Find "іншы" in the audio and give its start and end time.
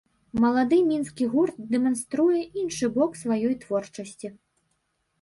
2.65-2.93